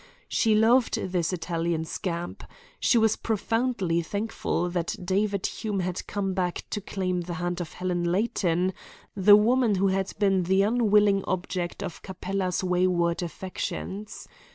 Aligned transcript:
She 0.27 0.55
loved 0.55 0.95
this 0.95 1.31
Italian 1.31 1.85
scamp. 1.85 2.43
She 2.79 2.97
was 2.97 3.15
profoundly 3.17 4.01
thankful 4.01 4.67
that 4.71 4.95
David 5.05 5.45
Hume 5.45 5.81
had 5.81 6.07
come 6.07 6.33
back 6.33 6.65
to 6.71 6.81
claim 6.81 7.21
the 7.21 7.35
hand 7.35 7.61
of 7.61 7.73
Helen 7.73 8.05
Layton, 8.05 8.73
the 9.15 9.35
woman 9.35 9.75
who 9.75 9.89
had 9.89 10.11
been 10.17 10.41
the 10.41 10.63
unwilling 10.63 11.23
object 11.25 11.83
of 11.83 12.01
Capella's 12.01 12.63
wayward 12.63 13.21
affections. 13.21 14.27